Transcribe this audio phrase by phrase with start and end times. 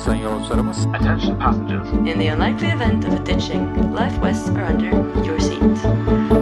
[0.00, 0.86] sayın yolcularımız.
[0.86, 1.88] Attention passengers.
[1.92, 4.90] In the unlikely event of a ditching, life vests are under
[5.26, 6.39] your seat.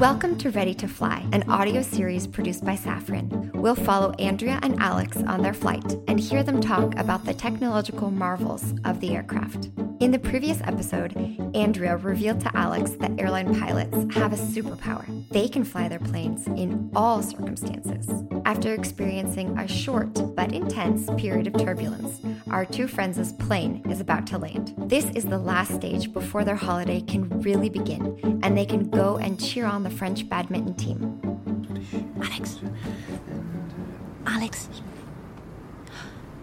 [0.00, 3.50] Welcome to Ready to Fly, an audio series produced by Safran.
[3.54, 8.10] We'll follow Andrea and Alex on their flight and hear them talk about the technological
[8.10, 9.70] marvels of the aircraft.
[9.98, 11.16] In the previous episode,
[11.54, 15.26] Andrea revealed to Alex that airline pilots have a superpower.
[15.30, 18.06] They can fly their planes in all circumstances.
[18.44, 24.26] After experiencing a short but intense period of turbulence, our two friends' plane is about
[24.28, 24.74] to land.
[24.76, 29.16] This is the last stage before their holiday can really begin, and they can go
[29.16, 30.98] and cheer on the French badminton team.
[32.20, 32.58] Alex.
[34.26, 34.68] Alex.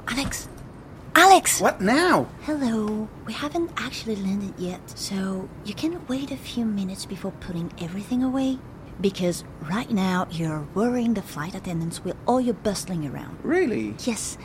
[0.07, 0.47] Alex.
[1.15, 1.59] Alex!
[1.59, 2.27] What now?
[2.43, 3.07] Hello.
[3.25, 8.23] We haven't actually landed yet, so you can wait a few minutes before putting everything
[8.23, 8.59] away?
[9.01, 13.37] Because right now you're worrying the flight attendants with all your bustling around.
[13.43, 13.93] Really?
[14.05, 14.37] Yes,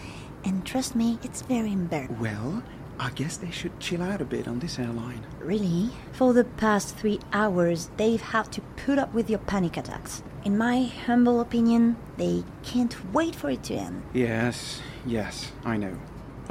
[0.44, 2.18] and trust me, it's very embarrassing.
[2.18, 2.62] Well,
[3.00, 5.24] I guess they should chill out a bit on this airline.
[5.40, 5.90] Really?
[6.12, 10.22] For the past three hours, they've had to put up with your panic attacks.
[10.44, 14.02] In my humble opinion, they can't wait for it to end.
[14.12, 15.96] Yes, yes, I know.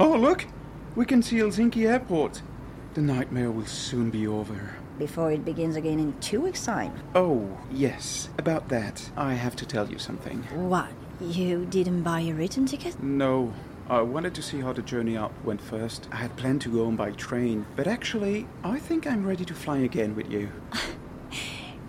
[0.00, 0.46] Oh, look!
[0.94, 2.42] We can see Helsinki Airport.
[2.94, 4.76] The nightmare will soon be over.
[4.98, 6.92] Before it begins again in two weeks' time.
[7.14, 10.42] Oh, yes, about that, I have to tell you something.
[10.54, 10.88] What?
[11.20, 13.02] You didn't buy a return ticket?
[13.02, 13.52] No,
[13.90, 16.08] I wanted to see how the journey up went first.
[16.12, 19.54] I had planned to go on by train, but actually, I think I'm ready to
[19.54, 20.50] fly again with you.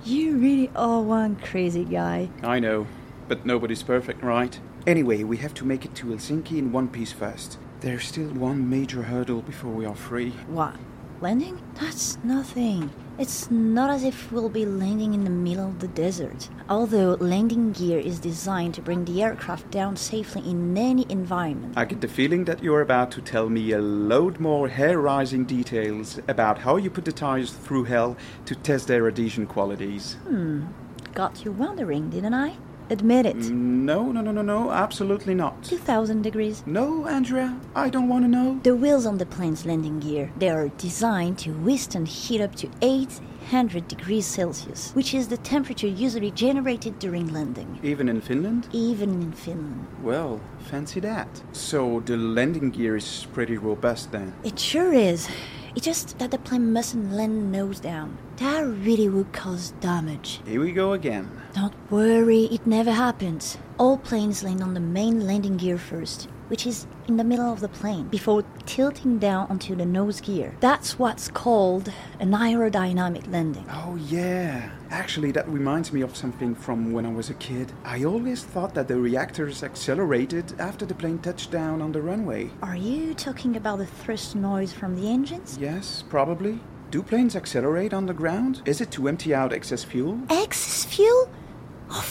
[0.06, 2.30] You really are one crazy guy.
[2.42, 2.88] I know,
[3.28, 4.58] but nobody's perfect, right?
[4.88, 7.60] Anyway, we have to make it to Helsinki in one piece first.
[7.82, 10.32] There's still one major hurdle before we are free.
[10.48, 10.76] What?
[11.20, 11.62] Landing?
[11.76, 12.90] That's nothing.
[13.20, 16.48] It's not as if we'll be landing in the middle of the desert.
[16.70, 21.74] Although landing gear is designed to bring the aircraft down safely in any environment.
[21.76, 25.44] I get the feeling that you're about to tell me a load more hair rising
[25.44, 30.14] details about how you put the tires through hell to test their adhesion qualities.
[30.24, 30.68] Hmm.
[31.14, 32.56] Got you wondering, didn't I?
[32.92, 33.36] Admit it.
[33.36, 35.64] No, no, no, no, no, absolutely not.
[35.64, 36.64] 2000 degrees.
[36.66, 38.60] No, Andrea, I don't want to know.
[38.64, 42.70] The wheels on the plane's landing gear, they are designed to withstand heat up to
[42.82, 47.80] 800 degrees Celsius, which is the temperature usually generated during landing.
[47.84, 48.68] Even in Finland?
[48.72, 49.86] Even in Finland.
[50.02, 51.28] Well, fancy that.
[51.52, 54.34] So the landing gear is pretty robust then.
[54.44, 55.30] It sure is.
[55.76, 58.18] It's just that the plane mustn't land nose down.
[58.38, 60.42] That really would cause damage.
[60.46, 61.30] Here we go again.
[61.54, 63.58] Don't worry, it never happens.
[63.78, 67.62] All planes land on the main landing gear first, which is in the middle of
[67.62, 70.56] the plane, before tilting down onto the nose gear.
[70.60, 73.66] That's what's called an aerodynamic landing.
[73.70, 74.70] Oh, yeah.
[74.90, 77.72] Actually, that reminds me of something from when I was a kid.
[77.84, 82.50] I always thought that the reactors accelerated after the plane touched down on the runway.
[82.62, 85.58] Are you talking about the thrust noise from the engines?
[85.60, 86.60] Yes, probably.
[86.92, 88.64] Do planes accelerate on the ground?
[88.66, 90.20] Is it to empty out excess fuel?
[90.30, 91.30] Excess fuel?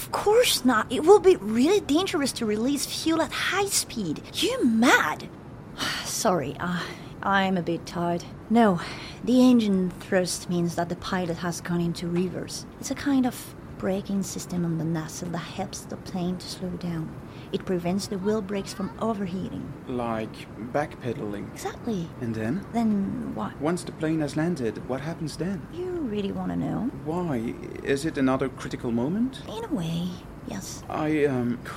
[0.08, 0.91] Of course not.
[0.91, 4.22] It will be really dangerous to release fuel at high speed.
[4.32, 5.28] You mad?
[6.06, 6.80] Sorry, uh,
[7.22, 8.24] I'm a bit tired.
[8.48, 8.80] No,
[9.22, 12.64] the engine thrust means that the pilot has gone into reverse.
[12.80, 16.70] It's a kind of braking system on the nacelle that helps the plane to slow
[16.70, 17.14] down.
[17.52, 19.70] It prevents the wheel brakes from overheating.
[19.86, 20.32] Like
[20.72, 21.52] backpedaling.
[21.52, 22.08] Exactly.
[22.22, 22.66] And then?
[22.72, 23.60] Then what?
[23.60, 25.66] Once the plane has landed, what happens then?
[25.72, 26.91] You really want to know?
[27.04, 27.54] Why?
[27.84, 29.42] Is it another critical moment?
[29.48, 30.08] In a way,
[30.48, 30.82] yes.
[30.88, 31.58] I, um.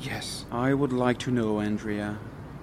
[0.00, 2.18] Yes, I would like to know, Andrea.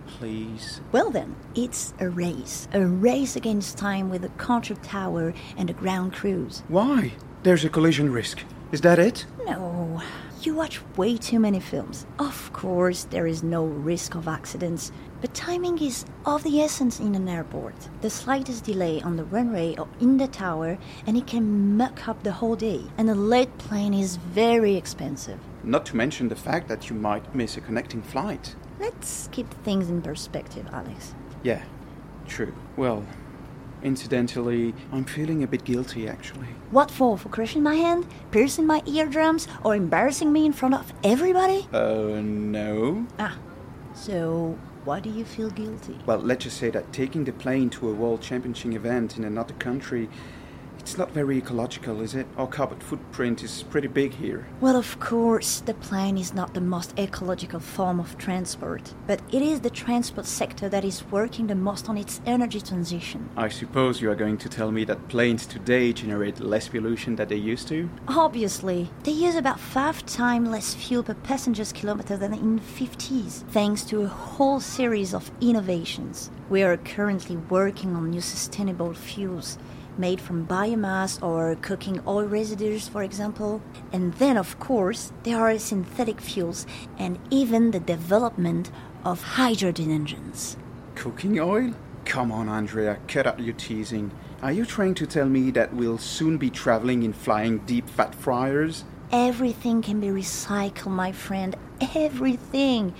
[0.07, 0.81] Please.
[0.91, 2.68] Well, then, it's a race.
[2.73, 6.63] A race against time with the control tower and the ground crews.
[6.68, 7.13] Why?
[7.44, 8.39] There's a collision risk.
[8.72, 9.28] Is that it?
[9.45, 10.01] No.
[10.41, 12.07] You watch way too many films.
[12.18, 14.91] Of course, there is no risk of accidents,
[15.22, 17.76] but timing is of the essence in an airport.
[18.02, 22.24] The slightest delay on the runway or in the tower, and it can muck up
[22.24, 22.81] the whole day.
[22.98, 25.40] And a late plane is very expensive.
[25.64, 28.56] Not to mention the fact that you might miss a connecting flight.
[28.80, 31.16] Let's keep things in perspective, Alex.
[31.44, 31.63] Yeah,
[32.28, 32.54] true.
[32.75, 33.04] Well,
[33.81, 36.48] incidentally, I'm feeling a bit guilty actually.
[36.72, 37.18] What for?
[37.18, 41.68] For crushing my hand, piercing my eardrums, or embarrassing me in front of everybody?
[41.74, 43.08] Uh, no.
[43.18, 43.38] Ah,
[43.94, 46.00] so why do you feel guilty?
[46.06, 49.54] Well, let's just say that taking the plane to a world championship event in another
[49.56, 50.07] country
[50.79, 52.27] It's not very ecological, is it?
[52.38, 54.47] Our carbon footprint is pretty big here.
[54.62, 59.41] Well, of course, the plane is not the most ecological form of transport, but it
[59.41, 63.29] is the transport sector that is working the most on its energy transition.
[63.35, 67.27] I suppose you are going to tell me that planes today generate less pollution than
[67.27, 67.89] they used to?
[68.07, 73.44] Obviously, they use about five times less fuel per passenger's kilometer than in the 50s,
[73.50, 76.31] thanks to a whole series of innovations.
[76.50, 79.57] We are currently working on new sustainable fuels
[79.98, 83.62] made from biomass or cooking oil residues, for example.
[83.92, 86.66] And then, of course, there are synthetic fuels
[86.98, 88.72] and even the development
[89.04, 90.58] of hydrogen engines.
[90.96, 91.74] Cooking oil?
[92.06, 94.12] Come on, Andrea, cut out your teasing.
[94.42, 98.14] Are you trying to tell me that we'll soon be traveling in flying deep fat
[98.14, 98.86] fryers?
[99.12, 101.56] Everything can be recycled, my friend.
[101.96, 102.94] Everything.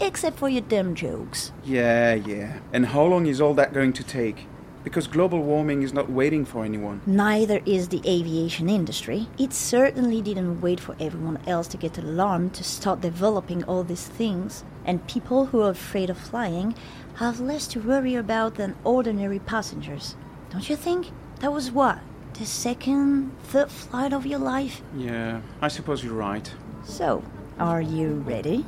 [0.00, 1.52] Except for your dumb jokes.
[1.64, 2.58] Yeah, yeah.
[2.72, 4.46] And how long is all that going to take?
[4.84, 7.00] Because global warming is not waiting for anyone.
[7.06, 9.26] Neither is the aviation industry.
[9.38, 14.06] It certainly didn't wait for everyone else to get alarmed to start developing all these
[14.06, 14.62] things.
[14.84, 16.74] And people who are afraid of flying
[17.14, 20.16] have less to worry about than ordinary passengers.
[20.50, 21.10] Don't you think?
[21.40, 22.00] That was what?
[22.34, 24.82] The second, third flight of your life?
[24.96, 26.52] Yeah, I suppose you're right.
[26.84, 27.22] So,
[27.58, 28.66] are you ready?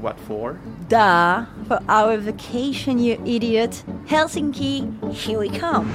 [0.00, 0.58] What for?
[0.88, 3.84] Duh, for our vacation, you idiot.
[4.06, 5.92] Helsinki, here we come.